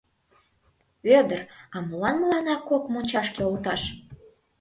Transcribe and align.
—Вӧдыр, 1.07 1.41
а 1.75 1.77
молан 1.87 2.15
мыланна 2.21 2.55
кок 2.69 2.83
мончашке 2.91 3.41
олташ? 3.49 3.81